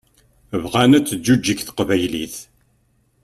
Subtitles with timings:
[0.63, 2.35] Bɣan ad teǧǧuǧeg teqbaylit.